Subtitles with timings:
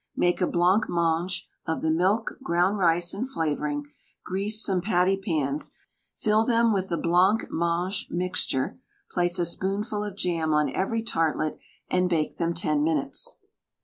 [0.15, 3.83] Make a blancmange, of the milk, ground rice, and flavouring;
[4.25, 5.73] grease some patty pans,
[6.15, 8.79] fill them with the blancmange mixture,
[9.11, 13.35] place a spoonful of jam on every tartlet, and bake them 10 minutes.